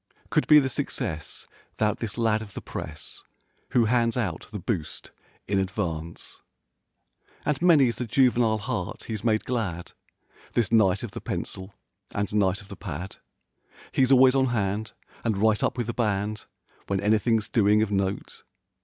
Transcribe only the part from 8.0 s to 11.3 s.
juvenile heart he's made glad— This knight of the